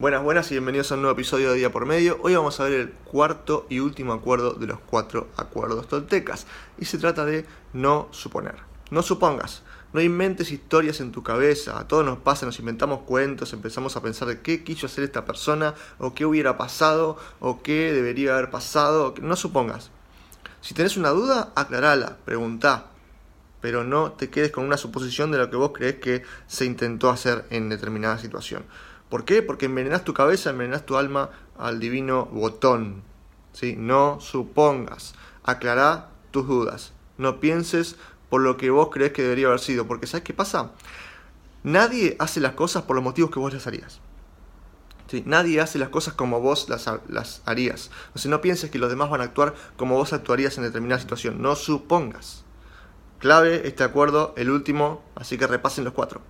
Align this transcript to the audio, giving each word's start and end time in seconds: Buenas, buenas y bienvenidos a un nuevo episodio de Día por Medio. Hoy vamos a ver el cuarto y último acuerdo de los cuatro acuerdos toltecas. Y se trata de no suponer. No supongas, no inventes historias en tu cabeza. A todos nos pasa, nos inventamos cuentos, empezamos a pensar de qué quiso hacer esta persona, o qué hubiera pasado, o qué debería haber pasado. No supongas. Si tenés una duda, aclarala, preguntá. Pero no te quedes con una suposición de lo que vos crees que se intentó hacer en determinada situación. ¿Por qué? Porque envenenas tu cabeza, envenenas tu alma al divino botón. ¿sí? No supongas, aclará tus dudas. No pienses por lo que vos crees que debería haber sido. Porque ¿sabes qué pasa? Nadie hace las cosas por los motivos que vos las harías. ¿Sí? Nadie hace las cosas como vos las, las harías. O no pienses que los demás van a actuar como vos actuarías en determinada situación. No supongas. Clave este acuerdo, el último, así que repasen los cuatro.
Buenas, 0.00 0.24
buenas 0.24 0.50
y 0.50 0.54
bienvenidos 0.54 0.90
a 0.90 0.96
un 0.96 1.02
nuevo 1.02 1.14
episodio 1.14 1.52
de 1.52 1.58
Día 1.58 1.70
por 1.70 1.86
Medio. 1.86 2.18
Hoy 2.20 2.34
vamos 2.34 2.58
a 2.58 2.64
ver 2.64 2.72
el 2.72 2.90
cuarto 2.90 3.64
y 3.68 3.78
último 3.78 4.12
acuerdo 4.12 4.54
de 4.54 4.66
los 4.66 4.80
cuatro 4.80 5.28
acuerdos 5.36 5.86
toltecas. 5.86 6.48
Y 6.78 6.86
se 6.86 6.98
trata 6.98 7.24
de 7.24 7.46
no 7.72 8.08
suponer. 8.10 8.56
No 8.90 9.04
supongas, 9.04 9.62
no 9.92 10.00
inventes 10.00 10.50
historias 10.50 10.98
en 10.98 11.12
tu 11.12 11.22
cabeza. 11.22 11.78
A 11.78 11.86
todos 11.86 12.04
nos 12.04 12.18
pasa, 12.18 12.44
nos 12.44 12.58
inventamos 12.58 13.02
cuentos, 13.02 13.52
empezamos 13.52 13.96
a 13.96 14.02
pensar 14.02 14.26
de 14.26 14.40
qué 14.40 14.64
quiso 14.64 14.86
hacer 14.86 15.04
esta 15.04 15.24
persona, 15.24 15.76
o 15.98 16.12
qué 16.12 16.26
hubiera 16.26 16.58
pasado, 16.58 17.16
o 17.38 17.62
qué 17.62 17.92
debería 17.92 18.32
haber 18.32 18.50
pasado. 18.50 19.14
No 19.22 19.36
supongas. 19.36 19.92
Si 20.60 20.74
tenés 20.74 20.96
una 20.96 21.10
duda, 21.10 21.52
aclarala, 21.54 22.16
preguntá. 22.24 22.86
Pero 23.60 23.84
no 23.84 24.10
te 24.10 24.28
quedes 24.28 24.50
con 24.50 24.64
una 24.64 24.76
suposición 24.76 25.30
de 25.30 25.38
lo 25.38 25.50
que 25.50 25.56
vos 25.56 25.70
crees 25.72 26.00
que 26.00 26.24
se 26.48 26.64
intentó 26.64 27.10
hacer 27.10 27.44
en 27.50 27.68
determinada 27.68 28.18
situación. 28.18 28.64
¿Por 29.14 29.24
qué? 29.24 29.42
Porque 29.42 29.66
envenenas 29.66 30.02
tu 30.02 30.12
cabeza, 30.12 30.50
envenenas 30.50 30.86
tu 30.86 30.96
alma 30.96 31.30
al 31.56 31.78
divino 31.78 32.26
botón. 32.32 33.04
¿sí? 33.52 33.76
No 33.78 34.18
supongas, 34.20 35.14
aclará 35.44 36.08
tus 36.32 36.48
dudas. 36.48 36.94
No 37.16 37.38
pienses 37.38 37.94
por 38.28 38.40
lo 38.40 38.56
que 38.56 38.70
vos 38.70 38.88
crees 38.90 39.12
que 39.12 39.22
debería 39.22 39.46
haber 39.46 39.60
sido. 39.60 39.86
Porque 39.86 40.08
¿sabes 40.08 40.24
qué 40.24 40.34
pasa? 40.34 40.72
Nadie 41.62 42.16
hace 42.18 42.40
las 42.40 42.54
cosas 42.54 42.82
por 42.82 42.96
los 42.96 43.04
motivos 43.04 43.30
que 43.30 43.38
vos 43.38 43.54
las 43.54 43.68
harías. 43.68 44.00
¿Sí? 45.06 45.22
Nadie 45.24 45.60
hace 45.60 45.78
las 45.78 45.90
cosas 45.90 46.14
como 46.14 46.40
vos 46.40 46.68
las, 46.68 46.90
las 47.08 47.42
harías. 47.46 47.92
O 48.16 48.28
no 48.28 48.40
pienses 48.40 48.68
que 48.72 48.80
los 48.80 48.90
demás 48.90 49.10
van 49.10 49.20
a 49.20 49.24
actuar 49.26 49.54
como 49.76 49.94
vos 49.94 50.12
actuarías 50.12 50.58
en 50.58 50.64
determinada 50.64 51.00
situación. 51.00 51.40
No 51.40 51.54
supongas. 51.54 52.42
Clave 53.20 53.68
este 53.68 53.84
acuerdo, 53.84 54.34
el 54.36 54.50
último, 54.50 55.04
así 55.14 55.38
que 55.38 55.46
repasen 55.46 55.84
los 55.84 55.92
cuatro. 55.92 56.20